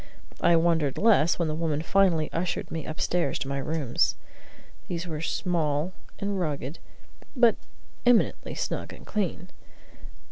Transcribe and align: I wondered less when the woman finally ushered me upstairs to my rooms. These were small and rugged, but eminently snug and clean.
I 0.41 0.55
wondered 0.55 0.97
less 0.97 1.37
when 1.37 1.47
the 1.47 1.53
woman 1.53 1.83
finally 1.83 2.33
ushered 2.33 2.71
me 2.71 2.87
upstairs 2.87 3.37
to 3.37 3.47
my 3.47 3.59
rooms. 3.59 4.15
These 4.87 5.05
were 5.05 5.21
small 5.21 5.93
and 6.17 6.39
rugged, 6.39 6.79
but 7.35 7.55
eminently 8.03 8.55
snug 8.55 8.93
and 8.93 9.05
clean. 9.05 9.49